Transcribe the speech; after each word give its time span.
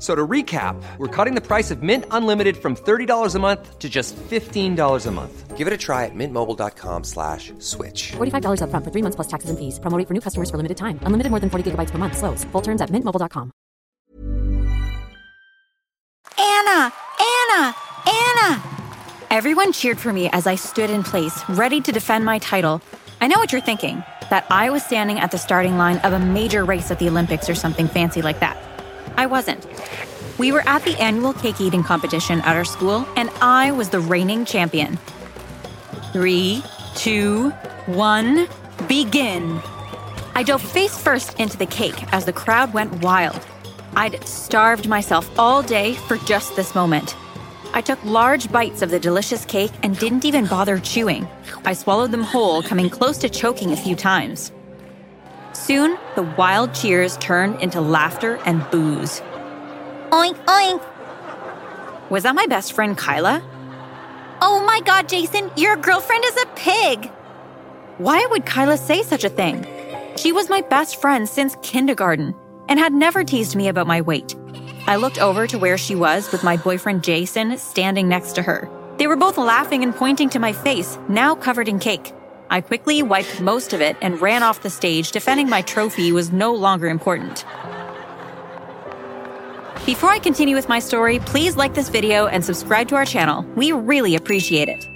So 0.00 0.14
to 0.14 0.26
recap, 0.26 0.82
we're 0.96 1.14
cutting 1.14 1.34
the 1.34 1.46
price 1.46 1.70
of 1.70 1.82
Mint 1.82 2.06
Unlimited 2.10 2.56
from 2.56 2.74
$30 2.74 3.34
a 3.34 3.38
month 3.38 3.78
to 3.78 3.88
just 3.88 4.16
$15 4.16 5.06
a 5.06 5.10
month. 5.10 5.56
Give 5.58 5.66
it 5.66 5.74
a 5.74 5.76
try 5.76 6.06
at 6.06 6.14
mintmobile.com 6.14 7.04
slash 7.04 7.52
switch. 7.58 8.12
$45 8.12 8.62
upfront 8.62 8.82
for 8.82 8.90
three 8.90 9.02
months 9.02 9.16
plus 9.16 9.28
taxes 9.28 9.50
and 9.50 9.58
fees. 9.58 9.78
Promoting 9.78 10.06
for 10.06 10.14
new 10.14 10.22
customers 10.22 10.50
for 10.50 10.56
limited 10.56 10.78
time. 10.78 10.98
Unlimited 11.02 11.28
more 11.30 11.38
than 11.38 11.50
40 11.50 11.72
gigabytes 11.72 11.90
per 11.90 11.98
month. 11.98 12.16
Slows. 12.16 12.44
Full 12.44 12.62
terms 12.62 12.80
at 12.80 12.88
mintmobile.com. 12.88 13.52
Anna! 16.38 16.92
Anna! 17.20 17.76
Anna! 18.06 18.62
Everyone 19.28 19.70
cheered 19.72 19.98
for 19.98 20.12
me 20.14 20.30
as 20.32 20.46
I 20.46 20.56
stood 20.56 20.88
in 20.88 21.02
place, 21.02 21.44
ready 21.50 21.82
to 21.82 21.92
defend 21.92 22.24
my 22.24 22.38
title. 22.38 22.80
I 23.20 23.26
know 23.28 23.38
what 23.38 23.52
you're 23.52 23.60
thinking 23.60 24.02
that 24.30 24.46
I 24.48 24.70
was 24.70 24.82
standing 24.82 25.20
at 25.20 25.30
the 25.30 25.38
starting 25.38 25.76
line 25.76 25.98
of 25.98 26.14
a 26.14 26.18
major 26.18 26.64
race 26.64 26.90
at 26.90 26.98
the 26.98 27.08
Olympics 27.08 27.50
or 27.50 27.54
something 27.54 27.86
fancy 27.86 28.22
like 28.22 28.40
that. 28.40 28.56
I 29.20 29.26
wasn't. 29.26 29.66
We 30.38 30.50
were 30.50 30.66
at 30.66 30.82
the 30.84 30.98
annual 30.98 31.34
cake 31.34 31.60
eating 31.60 31.82
competition 31.82 32.40
at 32.40 32.56
our 32.56 32.64
school, 32.64 33.06
and 33.16 33.28
I 33.42 33.70
was 33.70 33.90
the 33.90 34.00
reigning 34.00 34.46
champion. 34.46 34.98
Three, 36.14 36.62
two, 36.94 37.50
one, 37.84 38.48
begin. 38.88 39.60
I 40.34 40.42
dove 40.42 40.62
face 40.62 40.96
first 40.96 41.38
into 41.38 41.58
the 41.58 41.66
cake 41.66 42.02
as 42.14 42.24
the 42.24 42.32
crowd 42.32 42.72
went 42.72 43.02
wild. 43.02 43.46
I'd 43.94 44.26
starved 44.26 44.88
myself 44.88 45.30
all 45.38 45.60
day 45.62 45.92
for 46.08 46.16
just 46.16 46.56
this 46.56 46.74
moment. 46.74 47.14
I 47.74 47.82
took 47.82 48.02
large 48.06 48.50
bites 48.50 48.80
of 48.80 48.90
the 48.90 48.98
delicious 48.98 49.44
cake 49.44 49.72
and 49.82 49.98
didn't 49.98 50.24
even 50.24 50.46
bother 50.46 50.78
chewing. 50.78 51.28
I 51.66 51.74
swallowed 51.74 52.10
them 52.10 52.22
whole, 52.22 52.62
coming 52.62 52.88
close 52.88 53.18
to 53.18 53.28
choking 53.28 53.72
a 53.72 53.76
few 53.76 53.96
times. 53.96 54.50
Soon, 55.52 55.98
the 56.14 56.22
wild 56.22 56.74
cheers 56.74 57.16
turned 57.16 57.60
into 57.60 57.80
laughter 57.80 58.36
and 58.46 58.68
booze. 58.70 59.20
Oink, 60.10 60.36
oink. 60.46 62.10
Was 62.10 62.24
that 62.24 62.34
my 62.34 62.46
best 62.46 62.72
friend 62.72 62.96
Kyla? 62.96 63.42
Oh 64.42 64.64
my 64.64 64.80
god, 64.84 65.08
Jason, 65.08 65.50
your 65.56 65.76
girlfriend 65.76 66.24
is 66.24 66.36
a 66.42 66.46
pig! 66.56 67.10
Why 67.98 68.26
would 68.30 68.46
Kyla 68.46 68.78
say 68.78 69.02
such 69.02 69.24
a 69.24 69.28
thing? 69.28 69.66
She 70.16 70.32
was 70.32 70.48
my 70.48 70.60
best 70.62 71.00
friend 71.00 71.28
since 71.28 71.56
kindergarten 71.62 72.34
and 72.68 72.78
had 72.78 72.92
never 72.92 73.24
teased 73.24 73.56
me 73.56 73.68
about 73.68 73.86
my 73.86 74.00
weight. 74.00 74.34
I 74.86 74.96
looked 74.96 75.18
over 75.18 75.46
to 75.46 75.58
where 75.58 75.76
she 75.76 75.94
was 75.94 76.32
with 76.32 76.42
my 76.42 76.56
boyfriend 76.56 77.04
Jason 77.04 77.58
standing 77.58 78.08
next 78.08 78.32
to 78.32 78.42
her. 78.42 78.68
They 78.96 79.06
were 79.06 79.16
both 79.16 79.38
laughing 79.38 79.82
and 79.82 79.94
pointing 79.94 80.30
to 80.30 80.38
my 80.38 80.52
face, 80.52 80.98
now 81.08 81.34
covered 81.34 81.68
in 81.68 81.78
cake. 81.78 82.12
I 82.52 82.60
quickly 82.60 83.00
wiped 83.00 83.40
most 83.40 83.72
of 83.72 83.80
it 83.80 83.96
and 84.02 84.20
ran 84.20 84.42
off 84.42 84.62
the 84.62 84.70
stage, 84.70 85.12
defending 85.12 85.48
my 85.48 85.62
trophy 85.62 86.10
was 86.10 86.32
no 86.32 86.52
longer 86.52 86.88
important. 86.88 87.44
Before 89.86 90.10
I 90.10 90.18
continue 90.18 90.56
with 90.56 90.68
my 90.68 90.80
story, 90.80 91.20
please 91.20 91.56
like 91.56 91.74
this 91.74 91.88
video 91.88 92.26
and 92.26 92.44
subscribe 92.44 92.88
to 92.88 92.96
our 92.96 93.04
channel. 93.04 93.44
We 93.54 93.70
really 93.70 94.16
appreciate 94.16 94.68
it. 94.68 94.88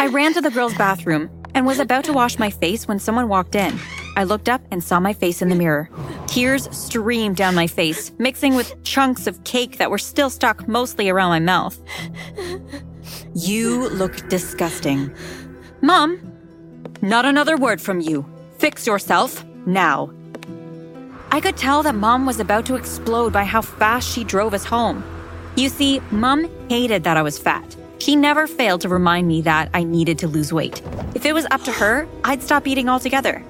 I 0.00 0.08
ran 0.08 0.34
to 0.34 0.40
the 0.40 0.50
girls' 0.50 0.74
bathroom 0.74 1.30
and 1.54 1.64
was 1.64 1.78
about 1.78 2.02
to 2.04 2.12
wash 2.12 2.40
my 2.40 2.50
face 2.50 2.88
when 2.88 2.98
someone 2.98 3.28
walked 3.28 3.54
in. 3.54 3.78
I 4.16 4.24
looked 4.24 4.48
up 4.48 4.60
and 4.72 4.82
saw 4.82 4.98
my 4.98 5.12
face 5.12 5.42
in 5.42 5.50
the 5.50 5.54
mirror. 5.54 5.88
Tears 6.26 6.68
streamed 6.76 7.36
down 7.36 7.54
my 7.54 7.68
face, 7.68 8.10
mixing 8.18 8.56
with 8.56 8.82
chunks 8.82 9.28
of 9.28 9.44
cake 9.44 9.78
that 9.78 9.92
were 9.92 9.98
still 9.98 10.28
stuck 10.28 10.66
mostly 10.66 11.08
around 11.08 11.30
my 11.30 11.38
mouth. 11.38 11.80
You 13.32 13.88
look 13.90 14.28
disgusting. 14.28 15.14
Mom, 15.80 16.33
not 17.04 17.26
another 17.26 17.56
word 17.56 17.80
from 17.80 18.00
you. 18.00 18.24
Fix 18.58 18.86
yourself 18.86 19.44
now. 19.66 20.10
I 21.30 21.40
could 21.40 21.56
tell 21.56 21.82
that 21.82 21.94
Mom 21.94 22.24
was 22.24 22.40
about 22.40 22.64
to 22.66 22.76
explode 22.76 23.32
by 23.32 23.44
how 23.44 23.60
fast 23.60 24.10
she 24.10 24.24
drove 24.24 24.54
us 24.54 24.64
home. 24.64 25.04
You 25.56 25.68
see, 25.68 26.00
Mom 26.10 26.48
hated 26.68 27.04
that 27.04 27.16
I 27.16 27.22
was 27.22 27.38
fat. 27.38 27.76
She 27.98 28.16
never 28.16 28.46
failed 28.46 28.80
to 28.82 28.88
remind 28.88 29.28
me 29.28 29.42
that 29.42 29.68
I 29.74 29.84
needed 29.84 30.18
to 30.18 30.28
lose 30.28 30.52
weight. 30.52 30.80
If 31.14 31.26
it 31.26 31.32
was 31.32 31.46
up 31.50 31.62
to 31.64 31.72
her, 31.72 32.08
I'd 32.24 32.42
stop 32.42 32.66
eating 32.66 32.88
altogether. 32.88 33.44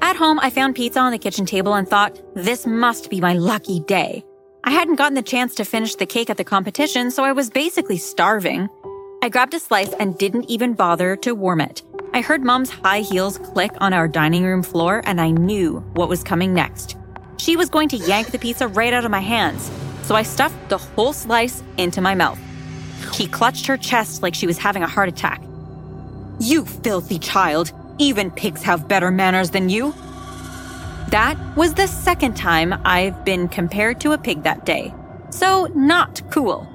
At 0.00 0.16
home, 0.16 0.38
I 0.40 0.50
found 0.50 0.74
pizza 0.76 1.00
on 1.00 1.12
the 1.12 1.18
kitchen 1.18 1.46
table 1.46 1.74
and 1.74 1.88
thought, 1.88 2.20
this 2.34 2.66
must 2.66 3.10
be 3.10 3.20
my 3.20 3.34
lucky 3.34 3.80
day. 3.80 4.24
I 4.64 4.70
hadn't 4.70 4.96
gotten 4.96 5.14
the 5.14 5.22
chance 5.22 5.56
to 5.56 5.64
finish 5.64 5.96
the 5.96 6.06
cake 6.06 6.30
at 6.30 6.36
the 6.36 6.44
competition, 6.44 7.10
so 7.10 7.24
I 7.24 7.32
was 7.32 7.50
basically 7.50 7.98
starving. 7.98 8.68
I 9.22 9.28
grabbed 9.28 9.54
a 9.54 9.60
slice 9.60 9.92
and 9.94 10.18
didn't 10.18 10.50
even 10.50 10.74
bother 10.74 11.16
to 11.16 11.34
warm 11.34 11.60
it. 11.60 11.82
I 12.14 12.20
heard 12.20 12.44
Mom's 12.44 12.68
high 12.68 13.00
heels 13.00 13.38
click 13.38 13.72
on 13.80 13.94
our 13.94 14.06
dining 14.06 14.44
room 14.44 14.62
floor, 14.62 15.00
and 15.06 15.18
I 15.18 15.30
knew 15.30 15.78
what 15.94 16.10
was 16.10 16.22
coming 16.22 16.52
next. 16.52 16.94
She 17.38 17.56
was 17.56 17.70
going 17.70 17.88
to 17.88 17.96
yank 17.96 18.30
the 18.30 18.38
pizza 18.38 18.68
right 18.68 18.92
out 18.92 19.06
of 19.06 19.10
my 19.10 19.20
hands, 19.20 19.70
so 20.02 20.14
I 20.14 20.22
stuffed 20.22 20.68
the 20.68 20.76
whole 20.76 21.14
slice 21.14 21.62
into 21.78 22.02
my 22.02 22.14
mouth. 22.14 22.38
She 23.14 23.26
clutched 23.26 23.66
her 23.66 23.78
chest 23.78 24.22
like 24.22 24.34
she 24.34 24.46
was 24.46 24.58
having 24.58 24.82
a 24.82 24.86
heart 24.86 25.08
attack. 25.08 25.42
You 26.38 26.66
filthy 26.66 27.18
child! 27.18 27.72
Even 27.98 28.30
pigs 28.30 28.62
have 28.62 28.88
better 28.88 29.10
manners 29.10 29.48
than 29.48 29.70
you! 29.70 29.94
That 31.08 31.38
was 31.56 31.72
the 31.72 31.86
second 31.86 32.36
time 32.36 32.74
I've 32.84 33.24
been 33.24 33.48
compared 33.48 34.00
to 34.02 34.12
a 34.12 34.18
pig 34.18 34.42
that 34.42 34.66
day. 34.66 34.94
So, 35.30 35.66
not 35.74 36.20
cool. 36.30 36.68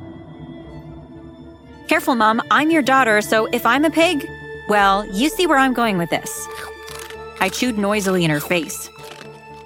Careful, 1.88 2.16
Mom, 2.16 2.42
I'm 2.50 2.72
your 2.72 2.81
daughter, 2.81 3.22
so 3.22 3.46
if 3.46 3.68
I'm 3.68 3.86
a 3.86 3.92
pig, 3.92 4.28
well, 4.69 5.05
you 5.13 5.29
see 5.29 5.47
where 5.47 5.57
I'm 5.57 5.73
going 5.73 5.97
with 5.97 6.09
this. 6.09 6.47
I 7.39 7.50
chewed 7.50 7.78
noisily 7.78 8.25
in 8.25 8.31
her 8.31 8.39
face. 8.39 8.89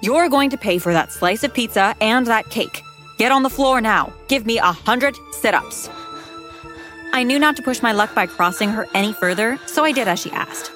You're 0.00 0.28
going 0.28 0.50
to 0.50 0.56
pay 0.56 0.78
for 0.78 0.92
that 0.92 1.12
slice 1.12 1.44
of 1.44 1.54
pizza 1.54 1.94
and 2.00 2.26
that 2.26 2.50
cake. 2.50 2.82
Get 3.18 3.32
on 3.32 3.42
the 3.42 3.50
floor 3.50 3.80
now. 3.80 4.12
Give 4.28 4.46
me 4.46 4.58
a 4.58 4.72
hundred 4.72 5.16
sit 5.32 5.54
ups. 5.54 5.88
I 7.12 7.22
knew 7.24 7.38
not 7.38 7.56
to 7.56 7.62
push 7.62 7.82
my 7.82 7.92
luck 7.92 8.14
by 8.14 8.26
crossing 8.26 8.70
her 8.70 8.86
any 8.94 9.12
further, 9.12 9.58
so 9.66 9.84
I 9.84 9.92
did 9.92 10.08
as 10.08 10.20
she 10.20 10.30
asked. 10.30 10.72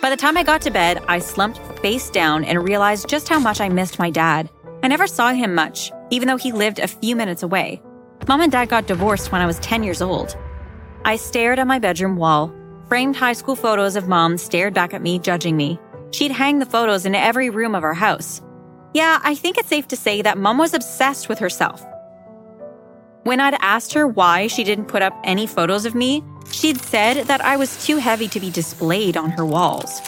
By 0.00 0.10
the 0.10 0.16
time 0.16 0.36
I 0.36 0.42
got 0.42 0.60
to 0.62 0.70
bed, 0.70 1.02
I 1.08 1.20
slumped 1.20 1.60
face 1.80 2.10
down 2.10 2.44
and 2.44 2.64
realized 2.64 3.08
just 3.08 3.28
how 3.28 3.38
much 3.38 3.60
I 3.60 3.68
missed 3.68 3.98
my 3.98 4.10
dad. 4.10 4.50
I 4.82 4.88
never 4.88 5.06
saw 5.06 5.32
him 5.32 5.54
much, 5.54 5.92
even 6.10 6.26
though 6.26 6.36
he 6.36 6.52
lived 6.52 6.80
a 6.80 6.88
few 6.88 7.14
minutes 7.14 7.44
away. 7.44 7.80
Mom 8.26 8.40
and 8.40 8.50
dad 8.50 8.68
got 8.68 8.86
divorced 8.86 9.30
when 9.30 9.40
I 9.40 9.46
was 9.46 9.58
10 9.60 9.82
years 9.82 10.02
old. 10.02 10.36
I 11.04 11.16
stared 11.16 11.58
at 11.58 11.66
my 11.66 11.78
bedroom 11.78 12.16
wall. 12.16 12.52
Framed 12.92 13.16
high 13.16 13.32
school 13.32 13.56
photos 13.56 13.96
of 13.96 14.06
mom 14.06 14.36
stared 14.36 14.74
back 14.74 14.92
at 14.92 15.00
me, 15.00 15.18
judging 15.18 15.56
me. 15.56 15.80
She'd 16.10 16.30
hang 16.30 16.58
the 16.58 16.66
photos 16.66 17.06
in 17.06 17.14
every 17.14 17.48
room 17.48 17.74
of 17.74 17.84
our 17.84 17.94
house. 17.94 18.42
Yeah, 18.92 19.18
I 19.24 19.34
think 19.34 19.56
it's 19.56 19.70
safe 19.70 19.88
to 19.88 19.96
say 19.96 20.20
that 20.20 20.36
mom 20.36 20.58
was 20.58 20.74
obsessed 20.74 21.26
with 21.26 21.38
herself. 21.38 21.82
When 23.22 23.40
I'd 23.40 23.56
asked 23.62 23.94
her 23.94 24.06
why 24.06 24.46
she 24.46 24.62
didn't 24.62 24.88
put 24.88 25.00
up 25.00 25.18
any 25.24 25.46
photos 25.46 25.86
of 25.86 25.94
me, 25.94 26.22
she'd 26.50 26.82
said 26.82 27.28
that 27.28 27.40
I 27.40 27.56
was 27.56 27.82
too 27.82 27.96
heavy 27.96 28.28
to 28.28 28.38
be 28.38 28.50
displayed 28.50 29.16
on 29.16 29.30
her 29.30 29.46
walls. 29.46 30.02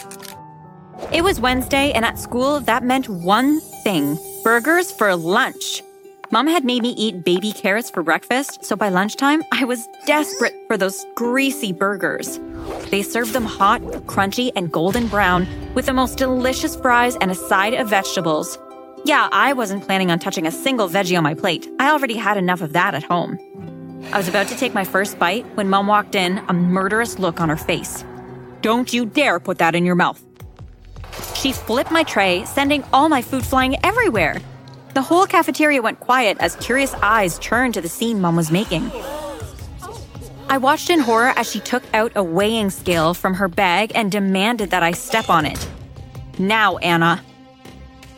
It 1.11 1.23
was 1.23 1.39
Wednesday, 1.39 1.91
and 1.91 2.05
at 2.05 2.19
school, 2.19 2.59
that 2.59 2.83
meant 2.83 3.09
one 3.09 3.61
thing 3.83 4.19
burgers 4.43 4.91
for 4.91 5.15
lunch. 5.15 5.81
Mom 6.29 6.45
had 6.45 6.63
made 6.63 6.83
me 6.83 6.89
eat 6.91 7.23
baby 7.23 7.51
carrots 7.51 7.89
for 7.89 8.03
breakfast, 8.03 8.63
so 8.63 8.75
by 8.75 8.89
lunchtime, 8.89 9.43
I 9.51 9.63
was 9.65 9.87
desperate 10.05 10.53
for 10.67 10.77
those 10.77 11.03
greasy 11.15 11.73
burgers. 11.73 12.39
They 12.89 13.03
serve 13.03 13.33
them 13.33 13.45
hot, 13.45 13.81
crunchy, 14.07 14.51
and 14.55 14.71
golden 14.71 15.07
brown 15.07 15.47
with 15.73 15.85
the 15.85 15.93
most 15.93 16.17
delicious 16.17 16.75
fries 16.75 17.15
and 17.17 17.31
a 17.31 17.35
side 17.35 17.73
of 17.73 17.89
vegetables. 17.89 18.57
Yeah, 19.05 19.29
I 19.31 19.53
wasn't 19.53 19.83
planning 19.83 20.11
on 20.11 20.19
touching 20.19 20.47
a 20.47 20.51
single 20.51 20.89
veggie 20.89 21.17
on 21.17 21.23
my 21.23 21.33
plate. 21.33 21.67
I 21.79 21.91
already 21.91 22.15
had 22.15 22.37
enough 22.37 22.61
of 22.61 22.73
that 22.73 22.95
at 22.95 23.03
home. 23.03 23.39
I 24.11 24.17
was 24.17 24.27
about 24.27 24.47
to 24.47 24.57
take 24.57 24.73
my 24.73 24.83
first 24.83 25.19
bite 25.19 25.45
when 25.55 25.69
Mom 25.69 25.87
walked 25.87 26.15
in, 26.15 26.39
a 26.47 26.53
murderous 26.53 27.19
look 27.19 27.39
on 27.39 27.49
her 27.49 27.57
face. 27.57 28.03
Don't 28.61 28.91
you 28.93 29.05
dare 29.05 29.39
put 29.39 29.59
that 29.59 29.75
in 29.75 29.85
your 29.85 29.95
mouth. 29.95 30.23
She 31.35 31.51
flipped 31.51 31.91
my 31.91 32.03
tray, 32.03 32.45
sending 32.45 32.83
all 32.91 33.09
my 33.09 33.21
food 33.21 33.45
flying 33.45 33.75
everywhere. 33.83 34.41
The 34.95 35.01
whole 35.01 35.25
cafeteria 35.25 35.81
went 35.81 35.99
quiet 35.99 36.37
as 36.39 36.55
curious 36.55 36.93
eyes 36.95 37.37
turned 37.39 37.73
to 37.75 37.81
the 37.81 37.89
scene 37.89 38.21
Mom 38.21 38.35
was 38.35 38.51
making. 38.51 38.91
I 40.47 40.57
watched 40.57 40.89
in 40.89 40.99
horror 40.99 41.33
as 41.35 41.49
she 41.49 41.59
took 41.59 41.83
out 41.93 42.11
a 42.15 42.23
weighing 42.23 42.69
scale 42.69 43.13
from 43.13 43.33
her 43.33 43.47
bag 43.47 43.91
and 43.95 44.11
demanded 44.11 44.69
that 44.69 44.83
I 44.83 44.91
step 44.91 45.29
on 45.29 45.45
it. 45.45 45.67
Now, 46.37 46.77
Anna. 46.77 47.23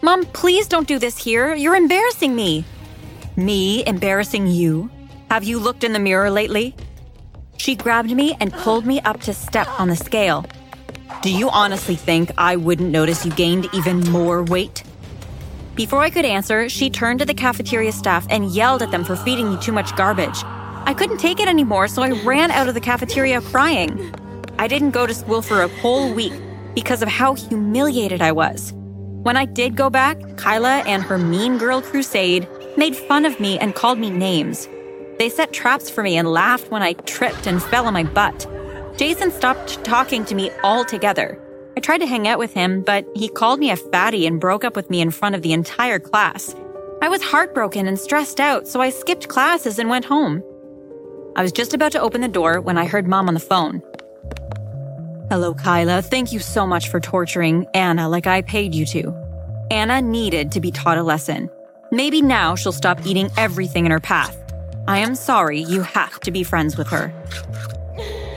Mom, 0.02 0.26
please 0.26 0.68
don't 0.68 0.88
do 0.88 1.00
this 1.00 1.18
here. 1.18 1.56
You're 1.56 1.76
embarrassing 1.76 2.36
me. 2.36 2.66
Me 3.38 3.86
embarrassing 3.88 4.48
you? 4.48 4.90
Have 5.32 5.46
you 5.46 5.58
looked 5.58 5.84
in 5.84 5.94
the 5.94 6.00
mirror 6.00 6.30
lately? 6.30 6.76
She 7.58 7.76
grabbed 7.76 8.12
me 8.12 8.36
and 8.40 8.52
pulled 8.52 8.86
me 8.86 9.00
up 9.02 9.22
to 9.22 9.34
step 9.34 9.68
on 9.80 9.88
the 9.88 9.96
scale. 9.96 10.46
Do 11.22 11.32
you 11.32 11.50
honestly 11.50 11.96
think 11.96 12.32
I 12.38 12.56
wouldn't 12.58 12.92
notice 12.92 13.26
you 13.26 13.32
gained 13.32 13.68
even 13.74 14.02
more 14.12 14.44
weight? 14.44 14.84
Before 15.76 16.02
I 16.02 16.10
could 16.10 16.26
answer, 16.26 16.70
she 16.70 16.90
turned 16.90 17.20
to 17.20 17.26
the 17.26 17.34
cafeteria 17.34 17.92
staff 17.92 18.28
and 18.30 18.52
yelled 18.52 18.82
at 18.82 18.92
them 18.92 19.04
for 19.04 19.16
feeding 19.16 19.50
me 19.50 19.58
too 19.58 19.72
much 19.72 19.96
garbage. 19.96 20.44
I 20.88 20.94
couldn't 20.94 21.18
take 21.18 21.42
it 21.42 21.50
anymore, 21.50 21.90
so 21.90 22.02
I 22.02 22.12
ran 22.24 22.50
out 22.50 22.70
of 22.70 22.74
the 22.74 22.80
cafeteria 22.80 23.42
crying. 23.42 24.10
I 24.58 24.70
didn't 24.70 24.92
go 24.92 25.06
to 25.06 25.14
school 25.14 25.42
for 25.42 25.62
a 25.62 25.68
whole 25.68 26.14
week 26.14 26.32
because 26.76 27.02
of 27.02 27.10
how 27.10 27.34
humiliated 27.34 28.22
I 28.22 28.32
was. 28.32 28.72
When 29.22 29.36
I 29.36 29.44
did 29.44 29.76
go 29.76 29.90
back, 29.90 30.18
Kyla 30.38 30.84
and 30.88 31.04
her 31.04 31.18
mean 31.18 31.58
girl 31.58 31.82
crusade 31.82 32.48
made 32.78 32.96
fun 32.96 33.26
of 33.26 33.38
me 33.38 33.60
and 33.60 33.76
called 33.76 34.00
me 34.00 34.10
names. 34.10 34.70
They 35.20 35.28
set 35.28 35.52
traps 35.52 35.90
for 35.90 36.04
me 36.04 36.16
and 36.16 36.32
laughed 36.32 36.72
when 36.72 36.82
I 36.82 36.94
tripped 36.94 37.48
and 37.48 37.62
fell 37.62 37.86
on 37.86 37.94
my 37.94 38.06
butt. 38.06 38.48
Jason 38.96 39.30
stopped 39.30 39.84
talking 39.84 40.24
to 40.24 40.36
me 40.36 40.52
altogether. 40.64 41.38
I 41.76 41.82
tried 41.82 41.98
to 41.98 42.08
hang 42.08 42.30
out 42.30 42.40
with 42.40 42.54
him, 42.54 42.82
but 42.82 43.06
he 43.14 43.28
called 43.28 43.60
me 43.60 43.72
a 43.72 43.76
fatty 43.76 44.26
and 44.26 44.40
broke 44.40 44.64
up 44.64 44.78
with 44.78 44.90
me 44.90 45.02
in 45.02 45.12
front 45.12 45.36
of 45.36 45.42
the 45.42 45.52
entire 45.52 46.00
class. 46.00 46.56
I 47.02 47.10
was 47.10 47.22
heartbroken 47.22 47.88
and 47.88 48.00
stressed 48.00 48.40
out, 48.40 48.70
so 48.70 48.80
I 48.80 48.90
skipped 48.90 49.28
classes 49.28 49.80
and 49.80 49.90
went 49.90 50.06
home. 50.06 50.42
I 51.38 51.44
was 51.44 51.52
just 51.52 51.76
about 51.76 51.92
to 51.92 52.02
open 52.02 52.22
the 52.22 52.28
door 52.28 52.60
when 52.60 52.80
I 52.80 52.88
heard 52.88 53.08
mom 53.08 53.28
on 53.28 53.36
the 53.36 53.40
phone. 53.40 53.84
Hello, 55.30 55.54
Kyla. 55.54 56.02
Thank 56.02 56.32
you 56.32 56.40
so 56.40 56.66
much 56.66 56.90
for 56.90 57.00
torturing 57.00 57.68
Anna 57.76 58.10
like 58.10 58.26
I 58.26 58.42
paid 58.42 58.74
you 58.74 58.88
to. 58.88 59.14
Anna 59.70 60.02
needed 60.02 60.52
to 60.54 60.60
be 60.60 60.72
taught 60.72 60.98
a 60.98 61.04
lesson. 61.04 61.52
Maybe 61.92 62.24
now 62.24 62.56
she'll 62.56 62.72
stop 62.72 63.06
eating 63.06 63.30
everything 63.38 63.86
in 63.86 63.92
her 63.92 64.00
path. 64.00 64.36
I 64.88 64.98
am 64.98 65.14
sorry 65.14 65.62
you 65.62 65.84
have 65.84 66.20
to 66.22 66.32
be 66.32 66.44
friends 66.44 66.76
with 66.76 66.88
her. 66.88 67.14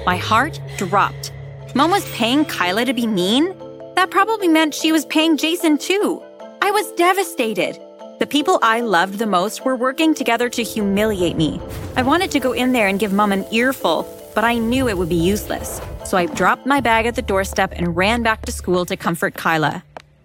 My 0.05 0.19
heart 0.19 0.61
dropped 0.77 1.33
Mom 1.75 1.93
was 1.93 2.05
paying 2.11 2.45
Kyla 2.45 2.85
to 2.85 2.93
be 2.93 3.07
mean? 3.07 3.57
That 3.95 4.11
probably 4.11 4.49
meant 4.49 4.75
she 4.75 4.93
was 4.93 5.07
paying 5.07 5.39
Jason 5.39 5.79
too. 5.79 6.23
I 6.61 6.71
was 6.71 6.93
devastated. 6.93 7.79
The 8.21 8.27
people 8.27 8.59
I 8.61 8.81
loved 8.81 9.19
the 9.19 9.27
most 9.27 9.65
were 9.65 9.75
working 9.75 10.13
together 10.13 10.51
to 10.51 10.63
humiliate 10.63 11.39
me. 11.39 11.59
I 11.97 12.03
wanted 12.03 12.31
to 12.33 12.39
go 12.39 12.53
in 12.53 12.73
there 12.73 12.87
and 12.87 13.01
give 13.01 13.15
Mom 13.15 13.33
an 13.33 13.47
earful, 13.51 14.07
but 14.35 14.45
I 14.45 14.59
knew 14.59 14.91
it 14.91 14.99
would 14.99 15.09
be 15.09 15.15
useless. 15.15 15.81
So 16.05 16.19
I 16.19 16.27
dropped 16.27 16.67
my 16.67 16.81
bag 16.83 17.07
at 17.07 17.15
the 17.15 17.23
doorstep 17.23 17.73
and 17.75 17.97
ran 17.97 18.23
back 18.23 18.45
to 18.45 18.53
school 18.53 18.85
to 18.85 18.95
comfort 18.95 19.37
Kyla. 19.37 19.83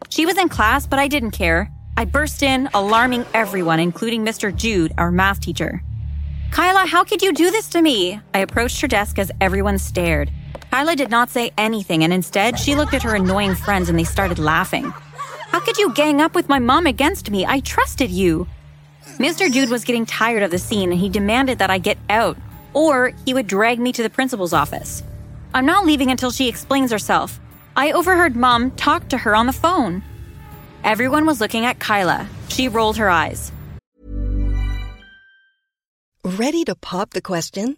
She 0.10 0.26
was 0.26 0.38
in 0.38 0.50
class, 0.50 0.86
but 0.86 1.00
I 1.00 1.08
didn't 1.08 1.32
care. 1.32 1.72
I 1.96 2.04
burst 2.04 2.44
in, 2.44 2.68
alarming 2.74 3.26
everyone, 3.34 3.80
including 3.80 4.26
Mr. 4.26 4.54
Jude, 4.54 4.92
our 4.98 5.10
math 5.10 5.40
teacher. 5.40 5.82
Kyla, 6.52 6.88
how 6.88 7.06
could 7.06 7.22
you 7.22 7.32
do 7.32 7.50
this 7.50 7.70
to 7.70 7.82
me? 7.82 8.20
I 8.34 8.40
approached 8.40 8.82
her 8.82 8.90
desk 8.90 9.20
as 9.20 9.32
everyone 9.40 9.78
stared. 9.78 10.30
Kyla 10.70 10.98
did 10.98 11.12
not 11.12 11.30
say 11.30 11.54
anything, 11.58 12.04
and 12.04 12.12
instead, 12.12 12.60
she 12.60 12.76
looked 12.76 12.94
at 12.94 13.04
her 13.04 13.16
annoying 13.16 13.56
friends 13.56 13.88
and 13.88 13.98
they 13.98 14.04
started 14.04 14.38
laughing. 14.38 14.94
How 15.56 15.62
could 15.62 15.78
you 15.78 15.94
gang 15.94 16.20
up 16.20 16.36
with 16.36 16.50
my 16.50 16.60
mom 16.60 16.86
against 16.86 17.32
me? 17.32 17.46
I 17.46 17.62
trusted 17.62 18.12
you. 18.12 18.46
Mr. 19.20 19.50
Jude 19.50 19.70
was 19.70 19.86
getting 19.86 20.06
tired 20.06 20.44
of 20.44 20.52
the 20.52 20.60
scene 20.60 20.92
and 20.92 21.00
he 21.00 21.08
demanded 21.08 21.60
that 21.60 21.70
I 21.70 21.78
get 21.78 21.98
out, 22.10 22.38
or 22.74 23.14
he 23.26 23.34
would 23.34 23.48
drag 23.48 23.80
me 23.80 23.94
to 23.94 24.04
the 24.04 24.10
principal's 24.10 24.52
office. 24.52 25.02
I'm 25.54 25.66
not 25.66 25.86
leaving 25.86 26.12
until 26.12 26.30
she 26.30 26.50
explains 26.50 26.92
herself. 26.92 27.40
I 27.74 27.94
overheard 27.94 28.36
mom 28.36 28.72
talk 28.72 29.08
to 29.08 29.18
her 29.18 29.34
on 29.34 29.48
the 29.48 29.54
phone. 29.54 30.04
Everyone 30.84 31.26
was 31.26 31.40
looking 31.40 31.66
at 31.66 31.80
Kyla. 31.80 32.28
She 32.50 32.68
rolled 32.68 32.98
her 32.98 33.10
eyes. 33.10 33.54
Ready 36.26 36.66
to 36.66 36.76
pop 36.76 37.12
the 37.12 37.22
question? 37.22 37.78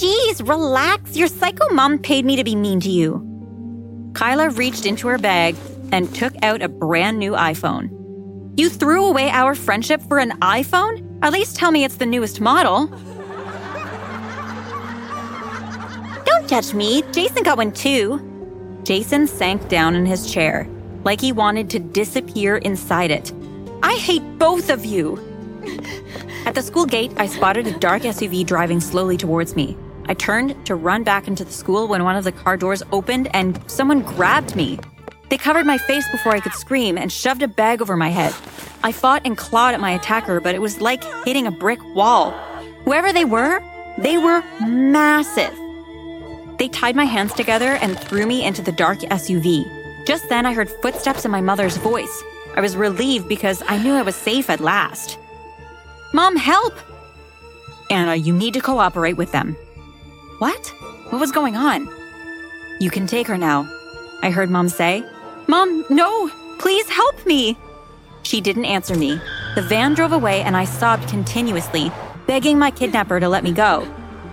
Geez, 0.00 0.40
relax. 0.40 1.14
Your 1.14 1.28
psycho 1.28 1.68
mom 1.74 1.98
paid 1.98 2.24
me 2.24 2.36
to 2.36 2.42
be 2.42 2.54
mean 2.54 2.80
to 2.80 2.88
you. 2.88 3.20
Kyla 4.14 4.48
reached 4.48 4.86
into 4.86 5.08
her 5.08 5.18
bag 5.18 5.54
and 5.92 6.14
took 6.14 6.32
out 6.42 6.62
a 6.62 6.70
brand 6.70 7.18
new 7.18 7.32
iPhone. 7.32 7.90
You 8.58 8.70
threw 8.70 9.04
away 9.04 9.28
our 9.28 9.54
friendship 9.54 10.00
for 10.00 10.18
an 10.18 10.30
iPhone? 10.40 11.18
At 11.20 11.34
least 11.34 11.56
tell 11.56 11.70
me 11.70 11.84
it's 11.84 11.96
the 11.96 12.06
newest 12.06 12.40
model. 12.40 12.86
Don't 16.24 16.48
judge 16.48 16.72
me. 16.72 17.02
Jason 17.12 17.42
got 17.42 17.58
one 17.58 17.70
too. 17.70 18.80
Jason 18.84 19.26
sank 19.26 19.68
down 19.68 19.94
in 19.94 20.06
his 20.06 20.32
chair, 20.32 20.66
like 21.04 21.20
he 21.20 21.30
wanted 21.30 21.68
to 21.68 21.78
disappear 21.78 22.56
inside 22.56 23.10
it. 23.10 23.34
I 23.82 23.96
hate 23.96 24.38
both 24.38 24.70
of 24.70 24.82
you. 24.86 25.18
At 26.46 26.54
the 26.54 26.62
school 26.62 26.86
gate, 26.86 27.12
I 27.18 27.26
spotted 27.26 27.66
a 27.66 27.78
dark 27.78 28.04
SUV 28.04 28.46
driving 28.46 28.80
slowly 28.80 29.18
towards 29.18 29.54
me. 29.54 29.76
I 30.10 30.14
turned 30.14 30.66
to 30.66 30.74
run 30.74 31.04
back 31.04 31.28
into 31.28 31.44
the 31.44 31.52
school 31.52 31.86
when 31.86 32.02
one 32.02 32.16
of 32.16 32.24
the 32.24 32.32
car 32.32 32.56
doors 32.56 32.82
opened 32.90 33.28
and 33.32 33.62
someone 33.70 34.02
grabbed 34.02 34.56
me. 34.56 34.76
They 35.28 35.38
covered 35.38 35.66
my 35.66 35.78
face 35.78 36.04
before 36.10 36.32
I 36.32 36.40
could 36.40 36.52
scream 36.52 36.98
and 36.98 37.12
shoved 37.12 37.44
a 37.44 37.46
bag 37.46 37.80
over 37.80 37.96
my 37.96 38.08
head. 38.08 38.34
I 38.82 38.90
fought 38.90 39.22
and 39.24 39.38
clawed 39.38 39.72
at 39.72 39.78
my 39.78 39.92
attacker, 39.92 40.40
but 40.40 40.56
it 40.56 40.60
was 40.60 40.80
like 40.80 41.04
hitting 41.24 41.46
a 41.46 41.52
brick 41.52 41.78
wall. 41.94 42.32
Whoever 42.84 43.12
they 43.12 43.24
were, 43.24 43.62
they 43.98 44.18
were 44.18 44.42
massive. 44.66 45.56
They 46.58 46.66
tied 46.66 46.96
my 46.96 47.04
hands 47.04 47.32
together 47.32 47.74
and 47.80 47.96
threw 47.96 48.26
me 48.26 48.44
into 48.44 48.62
the 48.62 48.72
dark 48.72 48.98
SUV. 48.98 49.64
Just 50.08 50.28
then, 50.28 50.44
I 50.44 50.54
heard 50.54 50.70
footsteps 50.82 51.24
and 51.24 51.30
my 51.30 51.40
mother's 51.40 51.76
voice. 51.76 52.24
I 52.56 52.60
was 52.60 52.76
relieved 52.76 53.28
because 53.28 53.62
I 53.68 53.80
knew 53.80 53.94
I 53.94 54.02
was 54.02 54.16
safe 54.16 54.50
at 54.50 54.58
last. 54.58 55.18
Mom, 56.12 56.34
help! 56.34 56.74
Anna, 57.90 58.16
you 58.16 58.32
need 58.32 58.54
to 58.54 58.60
cooperate 58.60 59.16
with 59.16 59.30
them. 59.30 59.56
What? 60.40 60.68
What 61.10 61.20
was 61.20 61.32
going 61.32 61.54
on? 61.54 61.86
You 62.80 62.88
can 62.88 63.06
take 63.06 63.26
her 63.26 63.36
now, 63.36 63.68
I 64.22 64.30
heard 64.30 64.48
Mom 64.48 64.70
say. 64.70 65.04
Mom, 65.48 65.84
no! 65.90 66.30
Please 66.58 66.88
help 66.88 67.26
me! 67.26 67.58
She 68.22 68.40
didn't 68.40 68.64
answer 68.64 68.96
me. 68.96 69.20
The 69.54 69.60
van 69.60 69.92
drove 69.92 70.12
away 70.12 70.40
and 70.40 70.56
I 70.56 70.64
sobbed 70.64 71.10
continuously, 71.10 71.92
begging 72.26 72.58
my 72.58 72.70
kidnapper 72.70 73.20
to 73.20 73.28
let 73.28 73.44
me 73.44 73.52
go. 73.52 73.86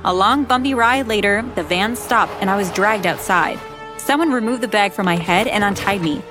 A 0.06 0.14
long, 0.14 0.46
bumpy 0.46 0.74
ride 0.74 1.08
later, 1.08 1.42
the 1.56 1.64
van 1.64 1.94
stopped 1.94 2.32
and 2.40 2.50
I 2.50 2.56
was 2.56 2.72
dragged 2.72 3.06
outside. 3.06 3.60
Someone 3.98 4.32
removed 4.32 4.64
the 4.64 4.70
bag 4.70 4.94
from 4.94 5.08
my 5.08 5.18
head 5.18 5.48
and 5.48 5.62
untied 5.62 6.02
me. 6.02 6.22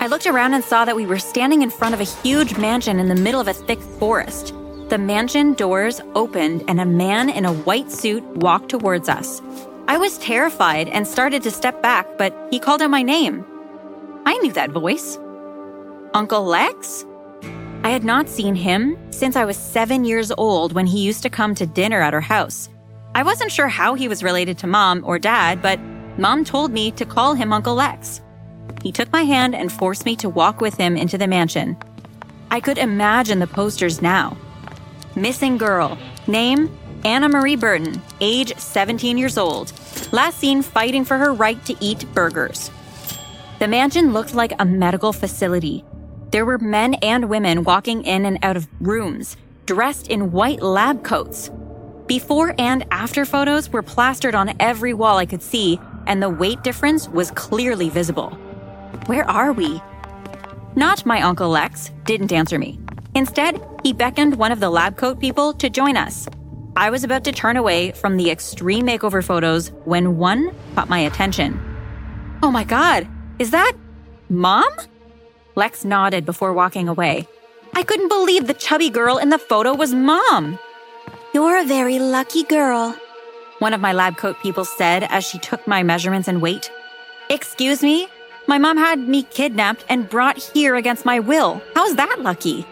I 0.00 0.06
looked 0.06 0.26
around 0.26 0.54
and 0.54 0.64
saw 0.64 0.86
that 0.86 0.96
we 0.96 1.04
were 1.04 1.18
standing 1.18 1.60
in 1.60 1.68
front 1.68 1.92
of 1.92 2.00
a 2.00 2.04
huge 2.04 2.56
mansion 2.56 2.98
in 2.98 3.08
the 3.08 3.14
middle 3.14 3.42
of 3.42 3.48
a 3.48 3.52
thick 3.52 3.82
forest. 3.82 4.54
The 4.88 4.98
mansion 4.98 5.54
doors 5.54 6.00
opened 6.14 6.62
and 6.68 6.80
a 6.80 6.86
man 6.86 7.28
in 7.28 7.44
a 7.44 7.52
white 7.52 7.90
suit 7.90 8.22
walked 8.36 8.68
towards 8.68 9.08
us. 9.08 9.42
I 9.88 9.98
was 9.98 10.16
terrified 10.18 10.88
and 10.90 11.04
started 11.04 11.42
to 11.42 11.50
step 11.50 11.82
back, 11.82 12.06
but 12.16 12.32
he 12.52 12.60
called 12.60 12.80
out 12.80 12.90
my 12.90 13.02
name. 13.02 13.44
I 14.26 14.38
knew 14.38 14.52
that 14.52 14.70
voice. 14.70 15.18
Uncle 16.14 16.44
Lex? 16.44 17.04
I 17.82 17.90
had 17.90 18.04
not 18.04 18.28
seen 18.28 18.54
him 18.54 18.96
since 19.10 19.34
I 19.34 19.44
was 19.44 19.56
seven 19.56 20.04
years 20.04 20.30
old 20.38 20.72
when 20.72 20.86
he 20.86 21.00
used 21.02 21.24
to 21.24 21.30
come 21.30 21.56
to 21.56 21.66
dinner 21.66 22.00
at 22.00 22.14
our 22.14 22.20
house. 22.20 22.68
I 23.16 23.24
wasn't 23.24 23.50
sure 23.50 23.68
how 23.68 23.94
he 23.94 24.06
was 24.06 24.22
related 24.22 24.56
to 24.58 24.68
mom 24.68 25.02
or 25.04 25.18
dad, 25.18 25.62
but 25.62 25.80
mom 26.16 26.44
told 26.44 26.70
me 26.70 26.92
to 26.92 27.04
call 27.04 27.34
him 27.34 27.52
Uncle 27.52 27.74
Lex. 27.74 28.20
He 28.84 28.92
took 28.92 29.10
my 29.12 29.22
hand 29.22 29.56
and 29.56 29.72
forced 29.72 30.04
me 30.04 30.14
to 30.16 30.28
walk 30.28 30.60
with 30.60 30.76
him 30.76 30.96
into 30.96 31.18
the 31.18 31.26
mansion. 31.26 31.76
I 32.52 32.60
could 32.60 32.78
imagine 32.78 33.40
the 33.40 33.48
posters 33.48 34.00
now. 34.00 34.36
Missing 35.16 35.56
girl. 35.56 35.96
Name 36.26 36.68
Anna 37.02 37.30
Marie 37.30 37.56
Burton, 37.56 38.02
age 38.20 38.54
17 38.58 39.16
years 39.16 39.38
old. 39.38 39.72
Last 40.12 40.38
seen 40.38 40.60
fighting 40.60 41.06
for 41.06 41.16
her 41.16 41.32
right 41.32 41.64
to 41.64 41.74
eat 41.80 42.04
burgers. 42.12 42.70
The 43.58 43.66
mansion 43.66 44.12
looked 44.12 44.34
like 44.34 44.52
a 44.58 44.66
medical 44.66 45.14
facility. 45.14 45.86
There 46.32 46.44
were 46.44 46.58
men 46.58 46.94
and 46.94 47.30
women 47.30 47.64
walking 47.64 48.04
in 48.04 48.26
and 48.26 48.38
out 48.42 48.58
of 48.58 48.68
rooms, 48.78 49.38
dressed 49.64 50.08
in 50.08 50.32
white 50.32 50.60
lab 50.60 51.02
coats. 51.02 51.50
Before 52.06 52.54
and 52.58 52.84
after 52.90 53.24
photos 53.24 53.70
were 53.70 53.82
plastered 53.82 54.34
on 54.34 54.54
every 54.60 54.92
wall 54.92 55.16
I 55.16 55.24
could 55.24 55.42
see, 55.42 55.80
and 56.06 56.22
the 56.22 56.28
weight 56.28 56.62
difference 56.62 57.08
was 57.08 57.30
clearly 57.30 57.88
visible. 57.88 58.32
Where 59.06 59.26
are 59.30 59.54
we? 59.54 59.80
Not 60.74 61.06
my 61.06 61.22
Uncle 61.22 61.48
Lex 61.48 61.90
didn't 62.04 62.32
answer 62.32 62.58
me. 62.58 62.78
Instead, 63.16 63.58
he 63.82 63.94
beckoned 63.94 64.36
one 64.36 64.52
of 64.52 64.60
the 64.60 64.68
lab 64.68 64.98
coat 64.98 65.18
people 65.18 65.54
to 65.54 65.70
join 65.70 65.96
us. 65.96 66.28
I 66.76 66.90
was 66.90 67.02
about 67.02 67.24
to 67.24 67.32
turn 67.32 67.56
away 67.56 67.92
from 67.92 68.18
the 68.18 68.30
extreme 68.30 68.86
makeover 68.86 69.24
photos 69.24 69.72
when 69.86 70.18
one 70.18 70.54
caught 70.74 70.90
my 70.90 70.98
attention. 70.98 71.58
Oh 72.42 72.50
my 72.50 72.62
god, 72.62 73.08
is 73.38 73.52
that 73.52 73.72
mom? 74.28 74.68
Lex 75.54 75.82
nodded 75.82 76.26
before 76.26 76.52
walking 76.52 76.90
away. 76.90 77.26
I 77.72 77.84
couldn't 77.84 78.10
believe 78.10 78.46
the 78.46 78.52
chubby 78.52 78.90
girl 78.90 79.16
in 79.16 79.30
the 79.30 79.38
photo 79.38 79.74
was 79.74 79.94
mom. 79.94 80.58
You're 81.32 81.58
a 81.62 81.64
very 81.64 81.98
lucky 81.98 82.42
girl, 82.42 82.94
one 83.60 83.72
of 83.72 83.80
my 83.80 83.94
lab 83.94 84.18
coat 84.18 84.36
people 84.42 84.66
said 84.66 85.04
as 85.04 85.24
she 85.24 85.38
took 85.38 85.66
my 85.66 85.82
measurements 85.82 86.28
and 86.28 86.42
weight. 86.42 86.70
Excuse 87.30 87.82
me? 87.82 88.08
My 88.46 88.58
mom 88.58 88.76
had 88.76 88.98
me 88.98 89.22
kidnapped 89.22 89.86
and 89.88 90.06
brought 90.10 90.36
here 90.36 90.76
against 90.76 91.06
my 91.06 91.18
will. 91.18 91.62
How's 91.74 91.96
that 91.96 92.20
lucky? 92.20 92.66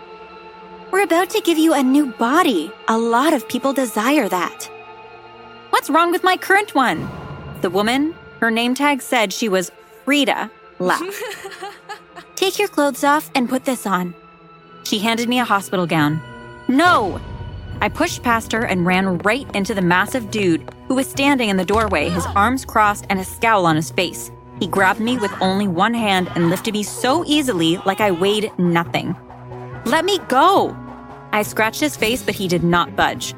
We're 0.94 1.02
about 1.02 1.30
to 1.30 1.40
give 1.40 1.58
you 1.58 1.74
a 1.74 1.82
new 1.82 2.06
body. 2.06 2.70
A 2.86 2.96
lot 2.96 3.32
of 3.32 3.48
people 3.48 3.72
desire 3.72 4.28
that. 4.28 4.70
What's 5.70 5.90
wrong 5.90 6.12
with 6.12 6.22
my 6.22 6.36
current 6.36 6.72
one? 6.72 7.10
The 7.62 7.68
woman, 7.68 8.14
her 8.38 8.48
name 8.48 8.76
tag 8.76 9.02
said 9.02 9.32
she 9.32 9.48
was 9.48 9.72
Frida, 10.04 10.48
laughed. 10.78 11.12
Take 12.36 12.60
your 12.60 12.68
clothes 12.68 13.02
off 13.02 13.28
and 13.34 13.48
put 13.48 13.64
this 13.64 13.88
on. 13.88 14.14
She 14.84 15.00
handed 15.00 15.28
me 15.28 15.40
a 15.40 15.44
hospital 15.44 15.84
gown. 15.84 16.22
No! 16.68 17.20
I 17.80 17.88
pushed 17.88 18.22
past 18.22 18.52
her 18.52 18.64
and 18.64 18.86
ran 18.86 19.18
right 19.18 19.52
into 19.52 19.74
the 19.74 19.82
massive 19.82 20.30
dude 20.30 20.72
who 20.86 20.94
was 20.94 21.10
standing 21.10 21.48
in 21.48 21.56
the 21.56 21.64
doorway, 21.64 22.08
his 22.08 22.26
arms 22.36 22.64
crossed 22.64 23.06
and 23.10 23.18
a 23.18 23.24
scowl 23.24 23.66
on 23.66 23.74
his 23.74 23.90
face. 23.90 24.30
He 24.60 24.68
grabbed 24.68 25.00
me 25.00 25.18
with 25.18 25.32
only 25.42 25.66
one 25.66 25.92
hand 25.92 26.30
and 26.36 26.50
lifted 26.50 26.72
me 26.72 26.84
so 26.84 27.24
easily 27.26 27.78
like 27.78 28.00
I 28.00 28.12
weighed 28.12 28.52
nothing. 28.58 29.16
Let 29.86 30.04
me 30.04 30.18
go! 30.28 30.84
I 31.35 31.43
scratched 31.43 31.81
his 31.81 31.97
face, 31.97 32.23
but 32.23 32.37
he 32.37 32.47
did 32.47 32.62
not 32.62 32.95
budge. 32.95 33.35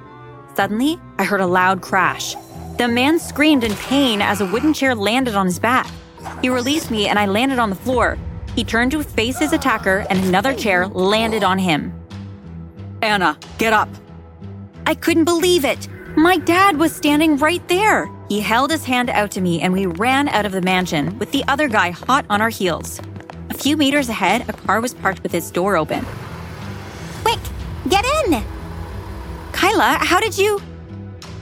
Suddenly, 0.54 1.00
I 1.18 1.24
heard 1.24 1.40
a 1.40 1.46
loud 1.46 1.80
crash. 1.80 2.34
The 2.76 2.88
man 2.88 3.18
screamed 3.18 3.64
in 3.64 3.72
pain 3.72 4.20
as 4.20 4.42
a 4.42 4.46
wooden 4.52 4.74
chair 4.74 4.94
landed 4.94 5.34
on 5.34 5.46
his 5.46 5.58
back. 5.58 5.90
He 6.42 6.50
released 6.50 6.90
me 6.90 7.08
and 7.08 7.18
I 7.18 7.24
landed 7.24 7.58
on 7.58 7.70
the 7.70 7.76
floor. 7.76 8.18
He 8.54 8.64
turned 8.64 8.90
to 8.90 9.02
face 9.02 9.38
his 9.38 9.54
attacker 9.54 10.04
and 10.10 10.22
another 10.22 10.52
chair 10.52 10.86
landed 10.88 11.42
on 11.42 11.58
him. 11.58 11.94
Anna, 13.00 13.38
get 13.56 13.72
up. 13.72 13.88
I 14.84 14.94
couldn't 14.94 15.24
believe 15.24 15.64
it. 15.64 15.88
My 16.18 16.36
dad 16.36 16.76
was 16.76 16.94
standing 16.94 17.38
right 17.38 17.66
there. 17.66 18.10
He 18.28 18.40
held 18.40 18.72
his 18.72 18.84
hand 18.84 19.08
out 19.08 19.30
to 19.30 19.40
me 19.40 19.62
and 19.62 19.72
we 19.72 19.86
ran 19.86 20.28
out 20.28 20.44
of 20.44 20.52
the 20.52 20.60
mansion 20.60 21.18
with 21.18 21.32
the 21.32 21.44
other 21.48 21.66
guy 21.66 21.92
hot 21.92 22.26
on 22.28 22.42
our 22.42 22.50
heels. 22.50 23.00
A 23.48 23.54
few 23.54 23.74
meters 23.78 24.10
ahead, 24.10 24.46
a 24.50 24.52
car 24.52 24.82
was 24.82 24.92
parked 24.92 25.22
with 25.22 25.32
its 25.32 25.50
door 25.50 25.78
open. 25.78 26.04
Kyla, 29.66 29.98
how 30.00 30.20
did 30.20 30.38
you? 30.38 30.62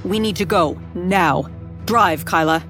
We 0.02 0.18
need 0.18 0.36
to 0.36 0.46
go, 0.46 0.80
now. 0.94 1.44
Drive, 1.84 2.24
Kyla. 2.24 2.64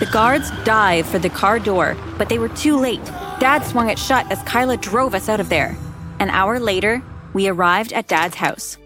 The 0.00 0.06
guards 0.06 0.50
dive 0.64 1.06
for 1.06 1.18
the 1.18 1.28
car 1.28 1.58
door, 1.58 1.94
but 2.16 2.30
they 2.30 2.38
were 2.38 2.48
too 2.48 2.78
late. 2.78 3.04
Dad 3.38 3.66
swung 3.66 3.90
it 3.90 3.98
shut 3.98 4.32
as 4.32 4.42
Kyla 4.44 4.78
drove 4.78 5.14
us 5.14 5.28
out 5.28 5.40
of 5.40 5.50
there. 5.50 5.76
An 6.20 6.30
hour 6.30 6.58
later, 6.58 7.02
we 7.34 7.48
arrived 7.48 7.92
at 7.92 8.08
Dad's 8.08 8.34
house. 8.34 8.78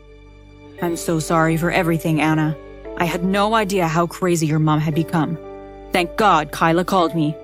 I'm 0.83 0.97
so 0.97 1.21
sorry 1.21 1.57
for 1.57 1.71
everything, 1.71 2.21
Anna. 2.21 2.57
I 2.97 3.05
had 3.05 3.23
no 3.23 3.55
idea 3.55 3.87
how 3.87 4.09
crazy 4.09 4.49
your 4.49 4.59
mom 4.59 4.81
had 4.81 4.97
become. 4.97 5.39
Thank 5.93 6.17
God 6.17 6.51
Kyla 6.51 6.85
called 6.85 7.15
me. 7.15 7.37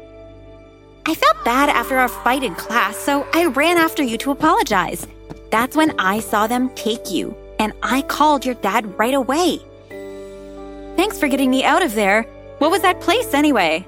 I 1.07 1.15
felt 1.15 1.45
bad 1.45 1.69
after 1.69 1.97
our 1.97 2.09
fight 2.09 2.43
in 2.43 2.57
class, 2.57 2.97
so 2.97 3.25
I 3.35 3.45
ran 3.47 3.79
after 3.79 4.03
you 4.03 4.19
to 4.19 4.33
apologize. 4.33 5.07
That's 5.53 5.77
when 5.77 5.95
I 6.01 6.19
saw 6.19 6.49
them 6.49 6.71
take 6.75 7.13
you, 7.13 7.37
and 7.63 7.73
I 7.81 8.03
called 8.03 8.45
your 8.45 8.57
dad 8.57 8.99
right 8.99 9.15
away. 9.15 9.61
Thanks 10.97 11.17
for 11.21 11.29
getting 11.29 11.49
me 11.49 11.63
out 11.63 11.85
of 11.85 11.95
there. 11.95 12.25
What 12.59 12.73
was 12.73 12.83
that 12.83 13.01
place 13.01 13.35
anyway? 13.35 13.87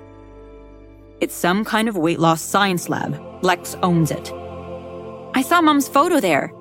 It's 1.20 1.34
some 1.34 1.64
kind 1.64 1.88
of 1.88 1.96
weight 1.96 2.20
loss 2.20 2.40
science 2.40 2.88
lab. 2.88 3.20
Lex 3.42 3.74
owns 3.82 4.12
it. 4.12 4.32
I 5.34 5.42
saw 5.42 5.60
mom's 5.60 5.88
photo 5.88 6.20
there. 6.20 6.52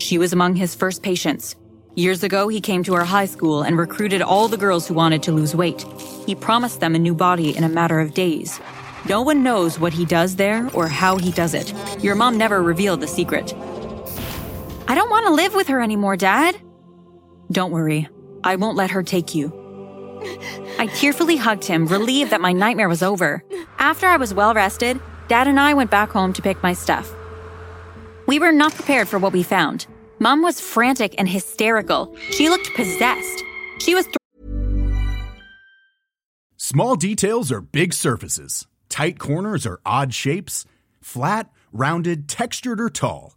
She 0.00 0.18
was 0.18 0.32
among 0.32 0.56
his 0.56 0.74
first 0.74 1.04
patients. 1.04 1.54
Years 1.94 2.24
ago, 2.24 2.48
he 2.48 2.60
came 2.60 2.82
to 2.82 2.94
our 2.94 3.04
high 3.04 3.26
school 3.26 3.62
and 3.62 3.78
recruited 3.78 4.20
all 4.20 4.48
the 4.48 4.56
girls 4.56 4.88
who 4.88 4.94
wanted 4.94 5.22
to 5.22 5.32
lose 5.32 5.54
weight. 5.54 5.84
He 6.26 6.34
promised 6.34 6.80
them 6.80 6.96
a 6.96 6.98
new 6.98 7.14
body 7.14 7.56
in 7.56 7.62
a 7.62 7.68
matter 7.68 8.00
of 8.00 8.14
days. 8.14 8.58
No 9.08 9.22
one 9.22 9.44
knows 9.44 9.78
what 9.78 9.92
he 9.92 10.04
does 10.04 10.34
there 10.34 10.68
or 10.74 10.88
how 10.88 11.16
he 11.16 11.30
does 11.30 11.54
it. 11.54 11.72
Your 12.02 12.16
mom 12.16 12.36
never 12.36 12.60
revealed 12.60 13.00
the 13.00 13.06
secret. 13.06 13.54
I 14.90 14.96
don't 14.96 15.08
want 15.08 15.24
to 15.26 15.32
live 15.32 15.54
with 15.54 15.68
her 15.68 15.80
anymore, 15.80 16.16
Dad. 16.16 16.60
Don't 17.52 17.70
worry. 17.70 18.08
I 18.42 18.56
won't 18.56 18.76
let 18.76 18.90
her 18.90 19.04
take 19.04 19.36
you. 19.36 19.52
I 20.80 20.88
tearfully 20.88 21.36
hugged 21.36 21.64
him, 21.64 21.86
relieved 21.86 22.32
that 22.32 22.40
my 22.40 22.50
nightmare 22.50 22.88
was 22.88 23.00
over. 23.00 23.44
After 23.78 24.08
I 24.08 24.16
was 24.16 24.34
well 24.34 24.52
rested, 24.52 25.00
Dad 25.28 25.46
and 25.46 25.60
I 25.60 25.74
went 25.74 25.92
back 25.92 26.10
home 26.10 26.32
to 26.32 26.42
pick 26.42 26.60
my 26.60 26.72
stuff. 26.72 27.14
We 28.26 28.40
were 28.40 28.50
not 28.50 28.74
prepared 28.74 29.06
for 29.06 29.20
what 29.20 29.32
we 29.32 29.44
found. 29.44 29.86
Mom 30.18 30.42
was 30.42 30.60
frantic 30.60 31.14
and 31.18 31.28
hysterical. 31.28 32.12
She 32.32 32.48
looked 32.48 32.74
possessed. 32.74 33.44
She 33.78 33.94
was. 33.94 34.06
Th- 34.06 34.16
Small 36.56 36.96
details 36.96 37.52
are 37.52 37.60
big 37.60 37.94
surfaces. 37.94 38.66
Tight 38.88 39.20
corners 39.20 39.66
are 39.66 39.78
odd 39.86 40.12
shapes. 40.12 40.64
Flat, 41.00 41.48
rounded, 41.72 42.28
textured, 42.28 42.80
or 42.80 42.90
tall. 42.90 43.36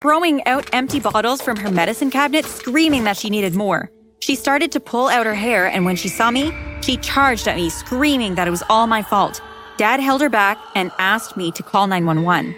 Throwing 0.00 0.44
out 0.46 0.68
empty 0.72 1.00
bottles 1.00 1.42
from 1.42 1.56
her 1.56 1.72
medicine 1.72 2.10
cabinet, 2.10 2.44
screaming 2.44 3.02
that 3.04 3.16
she 3.16 3.30
needed 3.30 3.56
more. 3.56 3.90
She 4.20 4.36
started 4.36 4.70
to 4.72 4.80
pull 4.80 5.08
out 5.08 5.26
her 5.26 5.34
hair, 5.34 5.66
and 5.66 5.84
when 5.84 5.96
she 5.96 6.08
saw 6.08 6.30
me, 6.30 6.52
she 6.82 6.96
charged 6.98 7.48
at 7.48 7.56
me, 7.56 7.68
screaming 7.68 8.36
that 8.36 8.46
it 8.46 8.52
was 8.52 8.62
all 8.68 8.86
my 8.86 9.02
fault. 9.02 9.40
Dad 9.76 9.98
held 9.98 10.20
her 10.20 10.28
back 10.28 10.58
and 10.74 10.92
asked 10.98 11.36
me 11.36 11.50
to 11.52 11.62
call 11.62 11.86
911. 11.86 12.54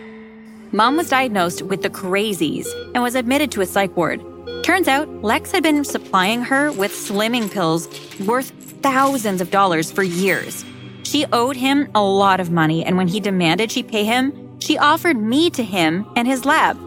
Mom 0.72 0.96
was 0.96 1.08
diagnosed 1.08 1.62
with 1.62 1.82
the 1.82 1.90
crazies 1.90 2.66
and 2.94 3.02
was 3.02 3.14
admitted 3.14 3.50
to 3.52 3.60
a 3.60 3.66
psych 3.66 3.96
ward. 3.96 4.22
Turns 4.62 4.88
out, 4.88 5.08
Lex 5.22 5.50
had 5.50 5.62
been 5.62 5.84
supplying 5.84 6.42
her 6.42 6.70
with 6.72 6.92
slimming 6.92 7.50
pills 7.50 7.88
worth 8.20 8.50
thousands 8.82 9.40
of 9.40 9.50
dollars 9.50 9.90
for 9.90 10.02
years. 10.02 10.64
She 11.02 11.24
owed 11.32 11.56
him 11.56 11.90
a 11.94 12.02
lot 12.02 12.40
of 12.40 12.50
money, 12.50 12.84
and 12.84 12.96
when 12.96 13.08
he 13.08 13.18
demanded 13.18 13.72
she 13.72 13.82
pay 13.82 14.04
him, 14.04 14.49
she 14.60 14.78
offered 14.78 15.16
me 15.16 15.50
to 15.50 15.64
him 15.64 16.06
and 16.16 16.28
his 16.28 16.44
lab. 16.44 16.78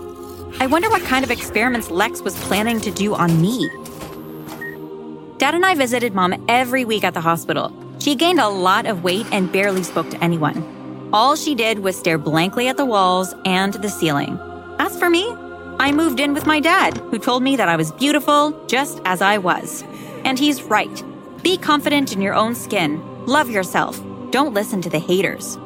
I 0.60 0.68
wonder 0.68 0.90
what 0.90 1.02
kind 1.04 1.26
of 1.26 1.32
experiments 1.32 1.90
Lex 1.90 2.22
was 2.22 2.40
planning 2.44 2.80
to 2.82 2.92
do 2.92 3.16
on 3.16 3.42
me. 3.42 3.70
Dad 5.38 5.56
and 5.56 5.66
I 5.66 5.76
visited 5.76 6.14
mom 6.14 6.46
every 6.48 6.86
week 6.86 7.04
at 7.04 7.14
the 7.14 7.22
hospital. 7.22 7.74
She 8.00 8.16
gained 8.16 8.40
a 8.40 8.48
lot 8.50 8.86
of 8.86 9.04
weight 9.04 9.26
and 9.32 9.52
barely 9.52 9.84
spoke 9.84 10.10
to 10.12 10.24
anyone. 10.24 11.10
All 11.12 11.36
she 11.36 11.56
did 11.56 11.80
was 11.80 11.98
stare 11.98 12.18
blankly 12.18 12.68
at 12.68 12.78
the 12.78 12.86
walls 12.86 13.34
and 13.46 13.74
the 13.74 13.90
ceiling. 13.90 14.40
As 14.80 14.98
for 14.98 15.10
me, 15.10 15.28
I 15.80 15.92
moved 15.92 16.20
in 16.20 16.34
with 16.34 16.46
my 16.46 16.60
dad, 16.60 16.98
who 16.98 17.20
told 17.20 17.44
me 17.44 17.56
that 17.56 17.68
I 17.68 17.76
was 17.76 17.92
beautiful 17.92 18.52
just 18.68 19.02
as 19.06 19.22
I 19.22 19.38
was. 19.38 19.84
And 20.24 20.40
he's 20.40 20.64
right. 20.64 21.04
Be 21.44 21.58
confident 21.58 22.14
in 22.14 22.22
your 22.22 22.36
own 22.36 22.56
skin. 22.56 23.02
Love 23.26 23.50
yourself. 23.50 24.02
Don't 24.32 24.54
listen 24.54 24.82
to 24.82 24.90
the 24.90 25.00
haters. 25.00 25.58